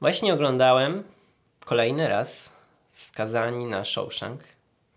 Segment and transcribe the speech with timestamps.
[0.00, 1.04] Właśnie oglądałem
[1.64, 2.52] kolejny raz
[2.88, 4.42] Skazani na Shawshank.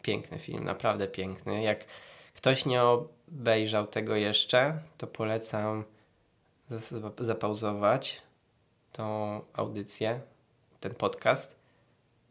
[0.02, 1.64] Piękny film, naprawdę piękny.
[1.64, 1.86] Jak
[2.34, 5.84] ktoś nie obejrzał tego jeszcze, to polecam
[7.20, 8.22] zapauzować
[8.92, 10.22] tą audycję,
[10.80, 11.56] ten podcast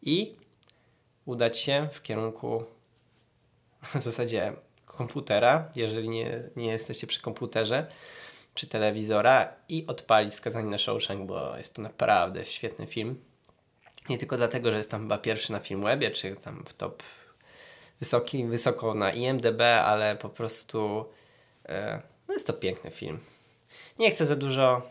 [0.03, 0.37] i
[1.27, 2.65] udać się w kierunku
[3.83, 4.53] w zasadzie
[4.87, 7.87] komputera, jeżeli nie, nie jesteście przy komputerze
[8.59, 13.21] czy telewizora i odpalić Skazani na Shawshank, bo jest to naprawdę świetny film.
[14.09, 17.03] Nie tylko dlatego, że jest tam chyba pierwszy na Filmwebie, czy tam w top
[18.01, 21.05] wysoki, wysoko na IMDB, ale po prostu
[21.69, 23.19] e, no jest to piękny film.
[23.99, 24.91] Nie chcę za dużo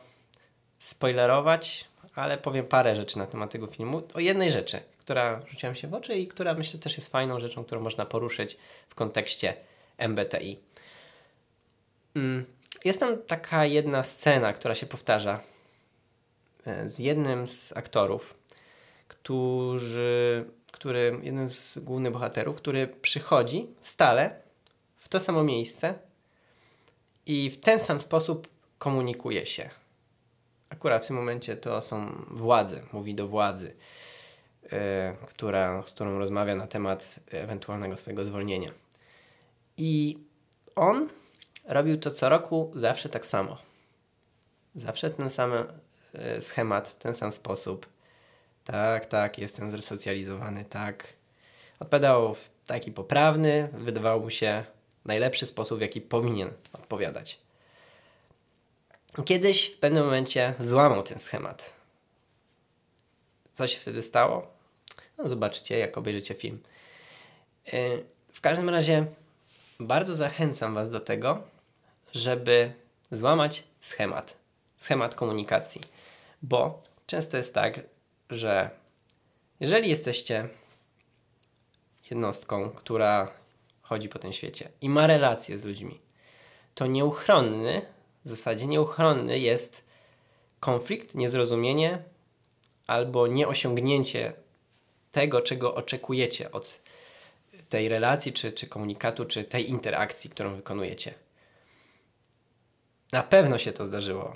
[0.77, 4.01] spoilerować, ale powiem parę rzeczy na temat tego filmu.
[4.13, 7.39] O jednej rzeczy, która rzuciła mi się w oczy i która myślę też jest fajną
[7.39, 8.57] rzeczą, którą można poruszyć
[8.89, 9.53] w kontekście
[9.97, 10.59] MBTI.
[12.15, 12.45] Mm,
[12.87, 15.39] jest tam taka jedna scena, która się powtarza
[16.65, 18.37] e, z jednym z aktorów,
[19.07, 24.41] którzy, który, jeden z głównych bohaterów, który przychodzi stale
[24.97, 25.93] w to samo miejsce
[27.25, 29.69] i w ten sam sposób komunikuje się.
[30.69, 33.75] Akurat w tym momencie to są władze, mówi do władzy,
[34.63, 34.69] yy,
[35.27, 38.71] która, z którą rozmawia na temat ewentualnego swojego zwolnienia.
[39.77, 40.17] I
[40.75, 41.09] on
[41.67, 43.57] robił to co roku zawsze tak samo.
[44.75, 45.51] Zawsze ten sam
[46.13, 47.87] yy, schemat, ten sam sposób.
[48.63, 51.13] Tak, tak, jestem zresocjalizowany, tak.
[51.79, 54.63] Odpowiadał w taki poprawny, wydawał mu się
[55.05, 57.39] najlepszy sposób, w jaki powinien odpowiadać.
[59.25, 61.73] Kiedyś w pewnym momencie złamał ten schemat.
[63.51, 64.47] Co się wtedy stało?
[65.17, 66.59] No zobaczcie, jak obejrzycie film.
[67.73, 69.05] Yy, w każdym razie
[69.79, 71.43] bardzo zachęcam Was do tego,
[72.11, 72.73] żeby
[73.11, 74.37] złamać schemat,
[74.77, 75.81] schemat komunikacji,
[76.41, 77.79] bo często jest tak,
[78.29, 78.69] że
[79.59, 80.49] jeżeli jesteście
[82.09, 83.31] jednostką, która
[83.81, 85.99] chodzi po tym świecie i ma relacje z ludźmi,
[86.75, 87.81] to nieuchronny,
[88.25, 89.83] w zasadzie nieuchronny jest
[90.59, 92.03] konflikt, niezrozumienie
[92.87, 94.33] albo nieosiągnięcie
[95.11, 96.81] tego, czego oczekujecie od
[97.69, 101.13] tej relacji, czy, czy komunikatu, czy tej interakcji, którą wykonujecie.
[103.11, 104.33] Na pewno się to zdarzyło.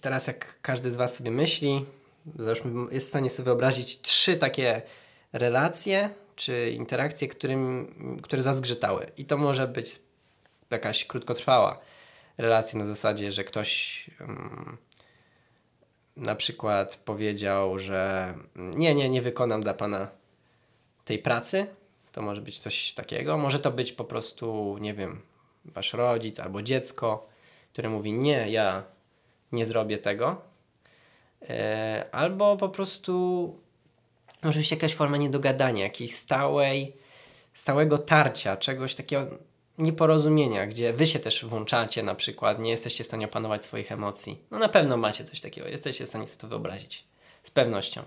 [0.00, 1.86] Teraz, jak każdy z Was sobie myśli,
[2.90, 4.82] jest w stanie sobie wyobrazić trzy takie
[5.32, 9.06] relacje czy interakcje, którym, które zazgrzytały.
[9.16, 10.00] I to może być
[10.70, 11.80] jakaś krótkotrwała
[12.38, 14.78] relacja na zasadzie, że ktoś um,
[16.16, 20.08] na przykład powiedział, że nie, nie, nie wykonam dla pana
[21.04, 21.66] tej pracy.
[22.12, 23.38] To może być coś takiego.
[23.38, 25.20] Może to być po prostu, nie wiem,
[25.64, 27.26] wasz rodzic albo dziecko,
[27.74, 28.84] które mówi: Nie, ja
[29.52, 30.54] nie zrobię tego
[31.48, 33.54] E, albo po prostu
[34.42, 36.96] może być jakaś forma niedogadania, jakiejś stałej,
[37.54, 39.26] stałego tarcia, czegoś takiego
[39.78, 44.38] nieporozumienia, gdzie wy się też włączacie na przykład, nie jesteście w stanie opanować swoich emocji.
[44.50, 47.04] No na pewno macie coś takiego, jesteście w stanie sobie to wyobrazić.
[47.42, 48.02] Z pewnością.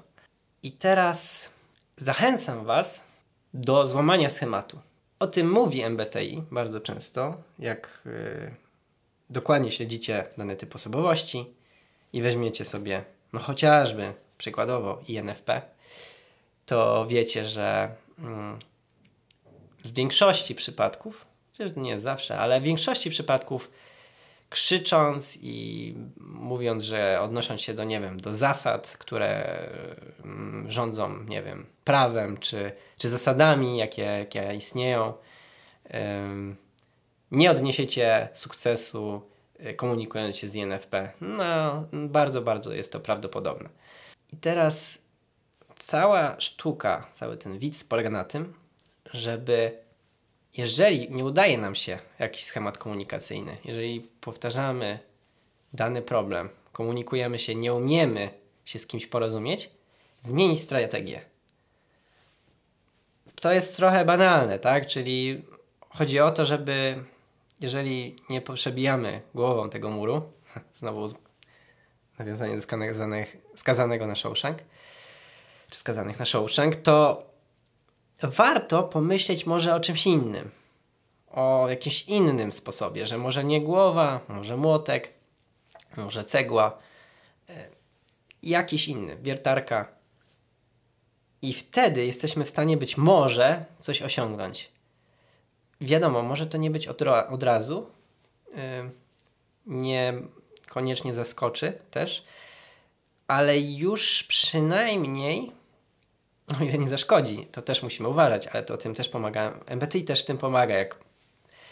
[0.64, 1.50] I teraz
[1.98, 3.04] zachęcam Was
[3.54, 4.80] do złamania schematu.
[5.20, 8.67] O tym mówi MBTI bardzo często, jak yy,
[9.30, 11.46] dokładnie śledzicie dany typ osobowości
[12.14, 15.62] i weźmiecie sobie no chociażby przykładowo INFP,
[16.66, 18.60] to wiecie, że mm,
[19.86, 23.72] w większości przypadków, chociaż nie zawsze, ale w większości przypadków
[24.50, 29.60] krzycząc i mówiąc, że odnosząc się do, nie wiem, do zasad, które
[30.24, 35.14] mm, rządzą, nie wiem, prawem czy, czy zasadami, jakie, jakie istnieją,
[37.32, 39.22] nie odniesiecie sukcesu
[39.60, 41.12] E, komunikując się z INFP.
[41.22, 43.70] No, bardzo, bardzo jest to prawdopodobne.
[44.34, 45.00] I teraz
[45.76, 48.54] cała sztuka, cały ten widz polega na tym,
[49.14, 49.78] żeby
[50.58, 55.00] jeżeli nie udaje nam się jakiś schemat komunikacyjny, jeżeli powtarzamy
[55.74, 58.30] dany problem, komunikujemy się, nie umiemy
[58.66, 59.70] się z kimś porozumieć,
[60.22, 61.22] zmienić strategię.
[63.42, 64.88] To jest trochę banalne, tak?
[64.88, 65.46] Czyli
[65.90, 67.04] chodzi o to, żeby
[67.60, 70.22] jeżeli nie przebijamy głową tego muru,
[70.74, 71.08] znowu
[72.20, 74.58] nawiązanie do skazanych, skazanego na Shawshank,
[75.70, 77.28] czy skazanych na Shawshank, to
[78.24, 80.52] warto pomyśleć może o czymś innym.
[81.28, 85.14] O jakimś innym sposobie, że może nie głowa, może młotek,
[85.98, 86.78] może cegła,
[87.50, 87.70] e,
[88.44, 89.88] jakiś inny, wiertarka.
[91.42, 94.72] I wtedy jesteśmy w stanie być może coś osiągnąć
[95.82, 97.90] wiadomo, może to nie być od, od razu,
[98.48, 98.58] yy,
[99.66, 100.14] nie
[100.70, 102.24] koniecznie zaskoczy też,
[103.28, 105.52] ale już przynajmniej,
[106.60, 109.60] o ile nie zaszkodzi, to też musimy uważać, ale to o tym też pomaga.
[109.66, 110.76] MBTI też w tym pomaga.
[110.76, 111.00] Jak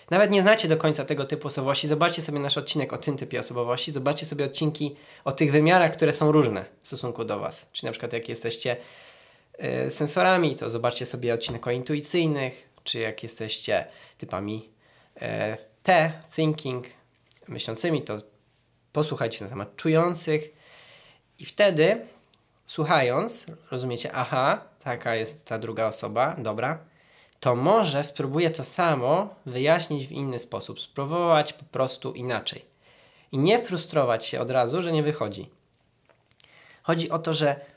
[0.09, 3.39] nawet nie znacie do końca tego typu osobowości, zobaczcie sobie nasz odcinek o tym typie
[3.39, 7.69] osobowości, zobaczcie sobie odcinki o tych wymiarach, które są różne w stosunku do Was.
[7.71, 8.77] Czyli na przykład jak jesteście
[9.87, 13.87] y, sensorami, to zobaczcie sobie odcinek o intuicyjnych, czy jak jesteście
[14.17, 14.69] typami
[15.15, 15.21] y,
[15.83, 16.85] T, thinking,
[17.47, 18.17] myślącymi, to
[18.93, 20.53] posłuchajcie na temat czujących
[21.39, 22.05] i wtedy
[22.65, 26.79] słuchając, rozumiecie, aha, taka jest ta druga osoba, dobra,
[27.39, 32.65] to może spróbuję to samo wyjaśnić w inny sposób, spróbować po prostu inaczej.
[33.31, 35.49] I nie frustrować się od razu, że nie wychodzi.
[36.83, 37.74] Chodzi o to, że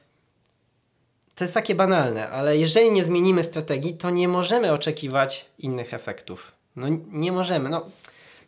[1.39, 6.53] to jest takie banalne, ale jeżeli nie zmienimy strategii, to nie możemy oczekiwać innych efektów.
[6.77, 7.69] No nie możemy.
[7.69, 7.87] No,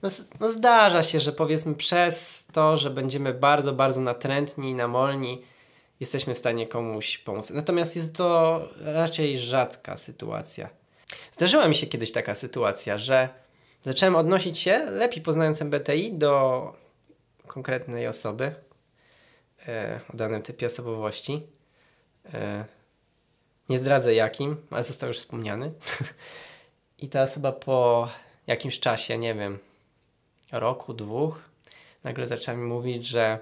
[0.03, 0.09] no,
[0.41, 5.43] no zdarza się, że powiedzmy przez to, że będziemy bardzo, bardzo natrętni, namolni,
[6.01, 7.51] jesteśmy w stanie komuś pomóc.
[7.51, 10.69] Natomiast jest to raczej rzadka sytuacja.
[11.33, 13.29] Zdarzyła mi się kiedyś taka sytuacja, że
[13.83, 16.73] zacząłem odnosić się, lepiej poznając MBTI, do
[17.47, 18.55] konkretnej osoby
[19.69, 21.47] e, o danym typie osobowości.
[22.35, 22.80] E,
[23.71, 25.73] nie zdradzę jakim, ale został już wspomniany.
[27.03, 28.09] I ta osoba po
[28.47, 29.59] jakimś czasie, nie wiem,
[30.53, 31.43] roku, dwóch,
[32.05, 33.39] nagle zaczęła mi mówić, że,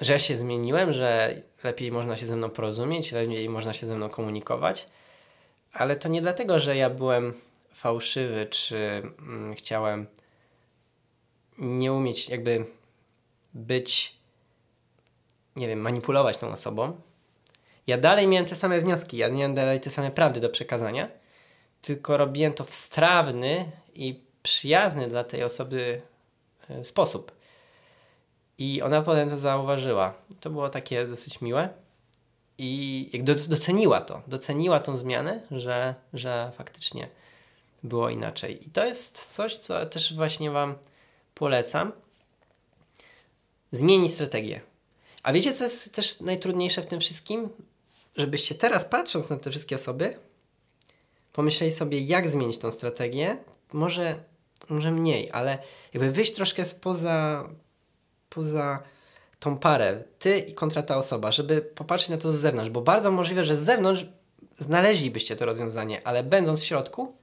[0.00, 4.08] że się zmieniłem, że lepiej można się ze mną porozumieć, lepiej można się ze mną
[4.08, 4.86] komunikować.
[5.72, 7.34] Ale to nie dlatego, że ja byłem
[7.72, 10.06] fałszywy, czy mm, chciałem
[11.58, 12.66] nie umieć jakby
[13.54, 14.16] być,
[15.56, 17.00] nie wiem, manipulować tą osobą.
[17.90, 21.08] Ja dalej miałem te same wnioski, ja miałem dalej te same prawdy do przekazania,
[21.82, 26.02] tylko robiłem to w strawny i przyjazny dla tej osoby
[26.70, 27.32] e, sposób.
[28.58, 30.14] I ona potem to zauważyła.
[30.40, 31.68] To było takie dosyć miłe.
[32.58, 37.08] I doceniła to, doceniła tą zmianę, że, że faktycznie
[37.82, 38.66] było inaczej.
[38.66, 40.74] I to jest coś, co też właśnie Wam
[41.34, 41.92] polecam.
[43.72, 44.60] Zmienić strategię.
[45.22, 47.50] A wiecie, co jest też najtrudniejsze w tym wszystkim?
[48.16, 50.18] Żebyście teraz, patrząc na te wszystkie osoby,
[51.32, 53.36] pomyśleli sobie, jak zmienić tą strategię.
[53.72, 54.30] Może
[54.68, 55.58] może mniej, ale
[55.94, 57.48] jakby wyjść troszkę spoza
[58.28, 58.82] poza
[59.38, 63.10] tą parę, ty i kontra ta osoba, żeby popatrzeć na to z zewnątrz, bo bardzo
[63.10, 64.06] możliwe, że z zewnątrz
[64.58, 67.16] znaleźlibyście to rozwiązanie, ale będąc w środku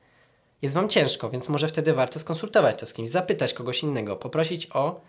[0.61, 4.67] jest wam ciężko, więc może wtedy warto skonsultować to z kimś, zapytać kogoś innego, poprosić
[4.73, 5.01] o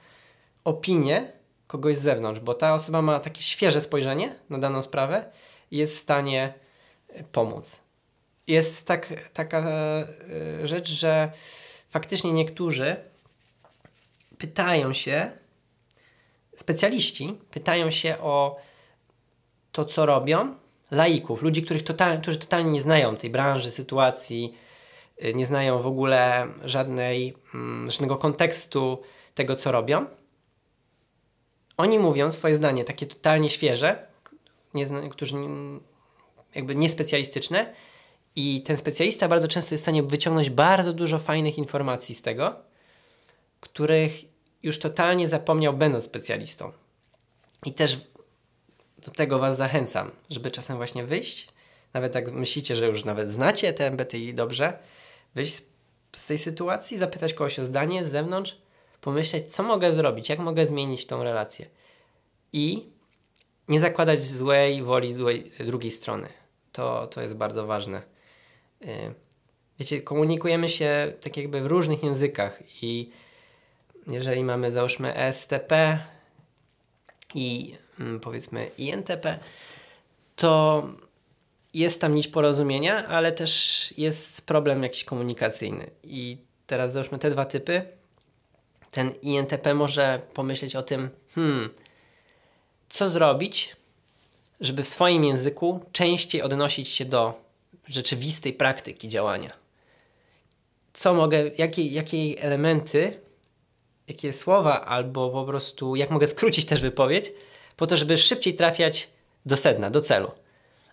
[0.64, 1.32] opinię
[1.66, 5.30] kogoś z zewnątrz, bo ta osoba ma takie świeże spojrzenie na daną sprawę
[5.70, 6.54] jest w stanie
[7.08, 7.82] e, pomóc.
[8.46, 11.32] Jest tak, taka e, rzecz, że
[11.90, 12.96] faktycznie niektórzy
[14.38, 15.30] pytają się,
[16.56, 18.56] specjaliści pytają się o
[19.72, 20.54] to, co robią,
[20.90, 24.54] laików, ludzi, których total, którzy totalnie nie znają tej branży, sytuacji,
[25.24, 29.02] y, nie znają w ogóle żadnej, mm, żadnego kontekstu
[29.34, 30.06] tego, co robią.
[31.76, 34.06] Oni mówią swoje zdanie, takie totalnie świeże,
[34.74, 35.36] nie, którzy
[36.54, 37.74] jakby niespecjalistyczne,
[38.36, 42.56] i ten specjalista bardzo często jest w stanie wyciągnąć bardzo dużo fajnych informacji z tego,
[43.60, 44.12] których
[44.62, 46.72] już totalnie zapomniał, będąc specjalistą.
[47.64, 47.96] I też
[48.98, 51.48] do tego Was zachęcam, żeby czasem właśnie wyjść,
[51.94, 54.78] nawet jak myślicie, że już nawet znacie te MBTI dobrze,
[55.34, 55.62] wyjść
[56.16, 58.56] z, tej sytuacji, zapytać kogoś o zdanie z zewnątrz,
[59.00, 61.66] pomyśleć, co mogę zrobić, jak mogę zmienić tą relację.
[62.52, 62.88] I
[63.68, 66.28] nie zakładać złej woli złej drugiej strony.
[66.72, 68.02] To, to jest bardzo ważne.
[68.82, 69.14] Y,
[69.78, 73.10] wiecie, komunikujemy się tak jakby w różnych językach i
[74.06, 75.98] jeżeli mamy załóżmy STP
[77.34, 79.38] i mm, powiedzmy INTP,
[80.36, 80.82] to
[81.74, 85.90] jest tam nić porozumienia, ale też jest problem jakiś komunikacyjny.
[86.04, 87.82] I teraz załóżmy te dwa typy.
[88.90, 91.70] Ten INTP może pomyśleć o tym, hmm,
[92.88, 93.76] co zrobić,
[94.60, 97.40] żeby w swoim języku częściej odnosić się do
[97.88, 99.52] rzeczywistej praktyki działania.
[100.92, 103.20] Co mogę, jakie, jakie elementy,
[104.08, 107.32] jakie słowa, albo po prostu jak mogę skrócić też wypowiedź,
[107.76, 109.10] po to, żeby szybciej trafiać
[109.46, 110.30] do sedna, do celu.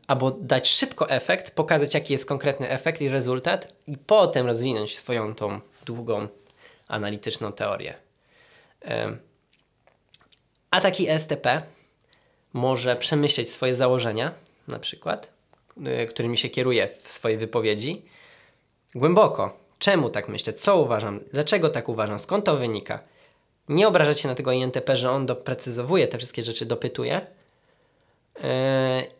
[0.07, 5.35] Albo dać szybko efekt, pokazać jaki jest konkretny efekt i rezultat, i potem rozwinąć swoją
[5.35, 6.27] tą długą,
[6.87, 7.93] analityczną teorię.
[10.71, 11.61] A taki STP
[12.55, 14.31] może przemyśleć swoje założenia,
[14.67, 15.35] na przykład,
[16.03, 18.05] Y, którymi się kieruję w swojej wypowiedzi,
[18.95, 19.57] głęboko.
[19.79, 20.53] Czemu tak myślę?
[20.53, 21.19] Co uważam?
[21.33, 22.19] Dlaczego tak uważam?
[22.19, 22.99] Skąd to wynika?
[23.69, 27.21] nie obrażać się na tego INTP, że on doprecyzowuje te wszystkie rzeczy, dopytuje
[28.35, 28.43] yy,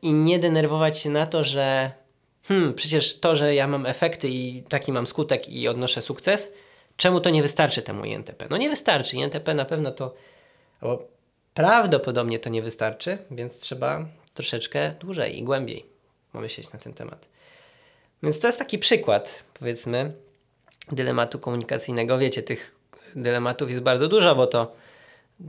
[0.02, 1.92] i nie denerwować się na to, że
[2.44, 6.52] hmm, przecież to, że ja mam efekty i taki mam skutek i odnoszę sukces,
[6.98, 8.48] czemu to nie wystarczy temu INTP?
[8.50, 9.16] No nie wystarczy.
[9.16, 10.14] INTP na pewno to,
[11.56, 15.86] prawdopodobnie to nie wystarczy, więc trzeba troszeczkę dłużej i głębiej
[16.32, 17.28] pomyśleć na ten temat.
[18.24, 20.14] Więc to jest taki przykład, powiedzmy,
[20.92, 22.18] dylematu komunikacyjnego.
[22.18, 22.76] Wiecie, tych
[23.16, 24.76] dylematów jest bardzo dużo, bo to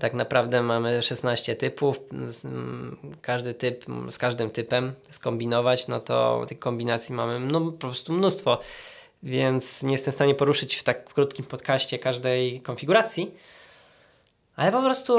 [0.01, 2.01] tak naprawdę mamy 16 typów.
[3.21, 8.61] Każdy typ, z każdym typem skombinować, no to tych kombinacji mamy no, po prostu mnóstwo.
[9.23, 13.35] Więc nie jestem w stanie poruszyć w tak krótkim podcaście każdej konfiguracji,
[14.57, 15.19] ale po prostu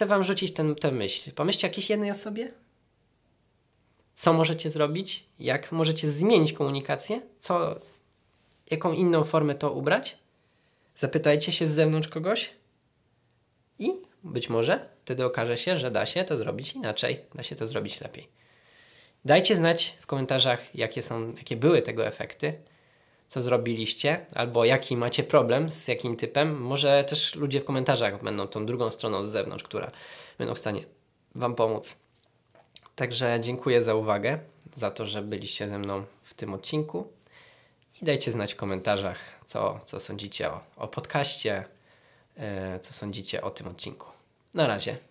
[0.00, 1.32] chcę Wam rzucić ten, tę myśl.
[1.32, 2.52] Pomyślcie jakiejś jednej osobie,
[4.14, 7.78] co możecie zrobić, jak możecie zmienić komunikację, co,
[8.70, 10.18] jaką inną formę to ubrać.
[10.96, 12.50] Zapytajcie się z zewnątrz kogoś
[13.78, 13.90] i
[14.24, 18.00] być może wtedy okaże się, że da się to zrobić inaczej, da się to zrobić
[18.00, 18.28] lepiej.
[19.24, 22.54] Dajcie znać w komentarzach, jakie, są, jakie były tego efekty,
[23.30, 26.62] co zrobiliście, albo jaki macie problem z jakim typem.
[26.62, 29.90] Może też ludzie w komentarzach będą tą drugą stroną z zewnątrz, która
[30.38, 30.84] będą w stanie
[31.34, 31.98] Wam pomóc.
[32.96, 34.38] Także dziękuję za uwagę,
[34.74, 37.12] za to, że byliście ze mną w tym odcinku.
[38.02, 41.64] I dajcie znać w komentarzach, co, co sądzicie o, o podcaście,
[42.36, 42.42] yy,
[42.80, 44.06] co sądzicie o tym odcinku.
[44.54, 45.09] Na razie.